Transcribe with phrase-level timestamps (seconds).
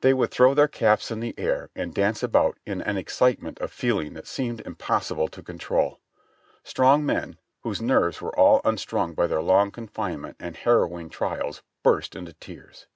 [0.00, 3.72] They would throw their caps in the air and dance about in an excitement of
[3.72, 5.98] feeling that seemed impossible to control.
[6.62, 11.64] Strong men, whose nerves were all unstrung by their long confinement and harrow ing trials,
[11.82, 12.86] burst into tears.